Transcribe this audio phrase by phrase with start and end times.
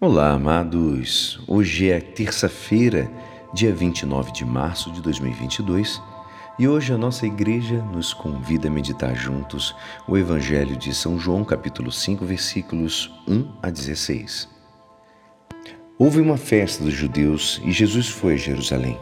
[0.00, 1.40] Olá, amados.
[1.48, 3.10] Hoje é terça-feira,
[3.52, 6.00] dia 29 de março de 2022,
[6.56, 9.74] e hoje a nossa igreja nos convida a meditar juntos
[10.06, 14.48] o Evangelho de São João, capítulo 5, versículos 1 a 16.
[15.98, 18.96] Houve uma festa dos judeus e Jesus foi a Jerusalém.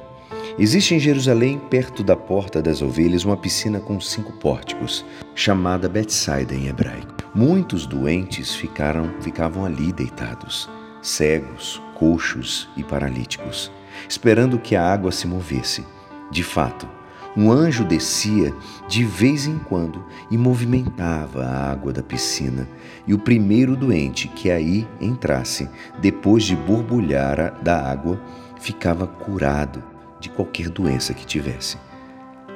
[0.59, 5.05] Existe em Jerusalém, perto da Porta das Ovelhas, uma piscina com cinco pórticos,
[5.35, 7.15] chamada Betsaida em hebraico.
[7.35, 10.71] Muitos doentes ficaram, ficavam ali deitados
[11.07, 13.71] cegos, coxos e paralíticos,
[14.09, 15.87] esperando que a água se movesse.
[16.33, 16.89] De fato,
[17.37, 18.53] um anjo descia
[18.89, 22.69] de vez em quando e movimentava a água da piscina,
[23.07, 28.21] e o primeiro doente que aí entrasse, depois de borbulhar da água,
[28.59, 29.85] ficava curado
[30.19, 31.79] de qualquer doença que tivesse.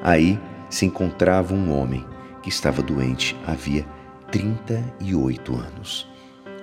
[0.02, 2.04] Aí se encontrava um homem
[2.42, 3.86] que estava doente havia
[4.32, 6.09] 38 anos.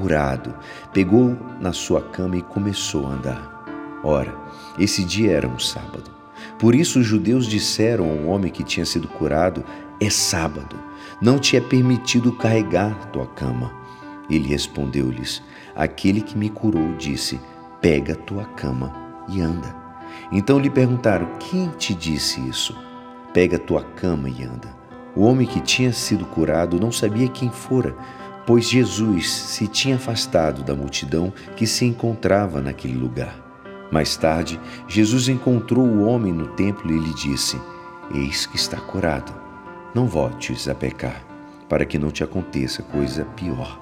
[0.00, 0.54] curado,
[0.92, 4.00] pegou na sua cama e começou a andar.
[4.02, 4.34] Ora,
[4.78, 6.10] esse dia era um sábado.
[6.58, 9.62] Por isso os judeus disseram ao homem que tinha sido curado:
[10.00, 10.76] É sábado,
[11.20, 13.70] não te é permitido carregar tua cama.
[14.28, 15.42] Ele respondeu-lhes:
[15.76, 17.38] Aquele que me curou disse:
[17.80, 18.94] Pega tua cama
[19.28, 19.74] e anda.
[20.32, 22.74] Então lhe perguntaram: Quem te disse isso?
[23.34, 24.80] Pega tua cama e anda.
[25.14, 27.94] O homem que tinha sido curado não sabia quem fora,
[28.46, 33.34] pois Jesus se tinha afastado da multidão que se encontrava naquele lugar.
[33.90, 37.60] Mais tarde, Jesus encontrou o homem no templo e lhe disse:
[38.14, 39.32] Eis que está curado.
[39.94, 41.24] Não voltes a pecar,
[41.68, 43.78] para que não te aconteça coisa pior.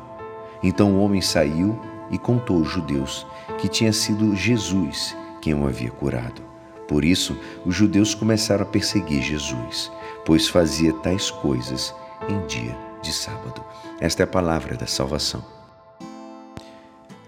[0.62, 1.78] Então o homem saiu
[2.10, 3.26] e contou aos judeus
[3.58, 6.42] que tinha sido Jesus quem o havia curado.
[6.88, 9.92] Por isso, os judeus começaram a perseguir Jesus,
[10.24, 11.94] pois fazia tais coisas
[12.30, 13.64] em dia de sábado.
[14.00, 15.44] Esta é a palavra da salvação.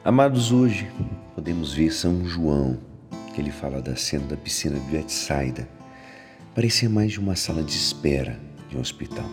[0.05, 0.91] Amados, hoje
[1.35, 2.79] podemos ver São João,
[3.35, 5.69] que ele fala da cena da piscina de Betsaida.
[6.55, 9.29] Parecia mais de uma sala de espera de um hospital.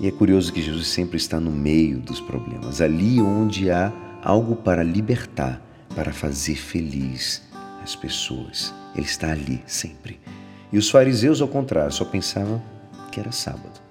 [0.00, 3.92] E é curioso que Jesus sempre está no meio dos problemas, ali onde há
[4.22, 5.60] algo para libertar,
[5.94, 7.42] para fazer feliz
[7.82, 8.74] as pessoas.
[8.94, 10.20] Ele está ali sempre.
[10.72, 12.62] E os fariseus, ao contrário, só pensavam
[13.10, 13.89] que era sábado.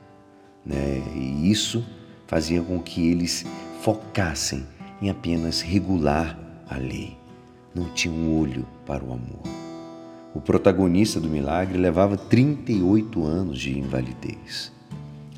[0.65, 1.01] Né?
[1.15, 1.85] E isso
[2.27, 3.45] fazia com que eles
[3.81, 4.65] focassem
[5.01, 6.37] em apenas regular
[6.69, 7.17] a lei.
[7.73, 9.41] Não tinham um olho para o amor.
[10.33, 14.71] O protagonista do milagre levava 38 anos de invalidez.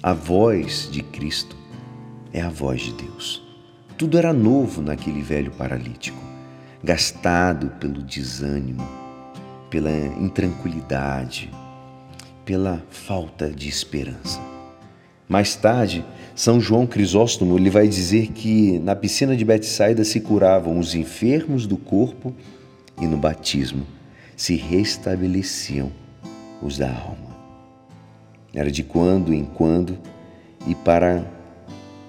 [0.03, 1.55] A voz de Cristo
[2.33, 3.41] é a voz de Deus.
[3.97, 6.17] Tudo era novo naquele velho paralítico,
[6.83, 8.85] gastado pelo desânimo,
[9.69, 11.51] pela intranquilidade,
[12.43, 14.50] pela falta de esperança.
[15.31, 16.03] Mais tarde,
[16.35, 21.65] São João Crisóstomo ele vai dizer que na piscina de Betsaida se curavam os enfermos
[21.65, 22.35] do corpo
[22.99, 23.87] e no batismo
[24.35, 25.89] se restabeleciam
[26.61, 27.33] os da alma.
[28.53, 29.97] Era de quando em quando
[30.67, 31.25] e para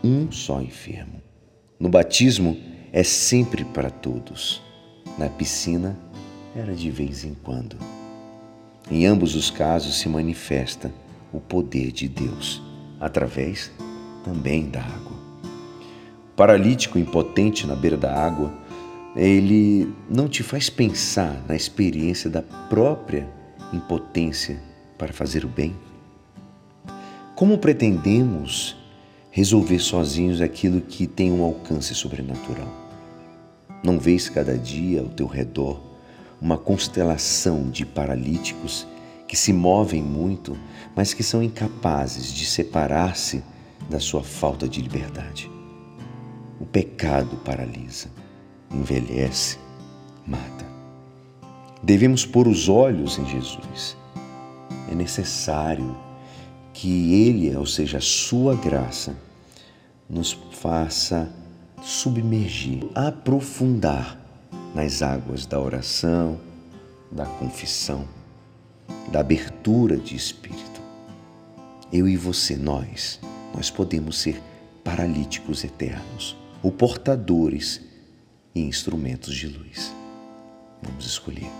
[0.03, 1.23] um só enfermo.
[1.79, 2.57] No batismo
[2.93, 4.61] é sempre para todos.
[5.17, 5.97] Na piscina
[6.57, 7.77] era de vez em quando.
[8.91, 10.91] Em ambos os casos se manifesta
[11.33, 12.72] o poder de Deus
[13.03, 13.71] através
[14.25, 15.13] também da água.
[16.33, 18.55] O paralítico impotente na beira da água,
[19.15, 23.29] ele não te faz pensar na experiência da própria
[23.73, 24.63] impotência
[24.97, 25.75] para fazer o bem?
[27.35, 28.77] Como pretendemos
[29.31, 32.69] resolver sozinhos aquilo que tem um alcance sobrenatural?
[33.83, 35.81] Não vês cada dia ao teu redor
[36.41, 38.87] uma constelação de paralíticos
[39.33, 40.55] que se movem muito,
[40.95, 43.43] mas que são incapazes de separar-se
[43.89, 45.51] da sua falta de liberdade.
[46.61, 48.11] O pecado paralisa,
[48.71, 49.57] envelhece,
[50.27, 50.67] mata.
[51.83, 53.97] Devemos pôr os olhos em Jesus.
[54.91, 55.97] É necessário
[56.75, 59.17] que Ele, ou seja, a Sua graça,
[60.11, 61.33] nos faça
[61.81, 64.21] submergir, aprofundar
[64.75, 66.39] nas águas da oração,
[67.11, 68.07] da confissão
[69.11, 70.81] da abertura de espírito.
[71.93, 73.21] Eu e você, nós,
[73.55, 74.41] nós podemos ser
[74.83, 77.81] paralíticos eternos ou portadores
[78.55, 79.93] e instrumentos de luz.
[80.83, 81.51] Vamos escolher.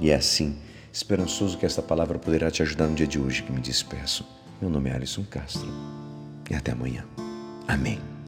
[0.00, 0.56] E é assim,
[0.92, 4.24] esperançoso que esta palavra poderá te ajudar no dia de hoje que me despeço.
[4.60, 5.68] Meu nome é Alisson Castro
[6.50, 7.04] e até amanhã.
[7.66, 8.13] Amém.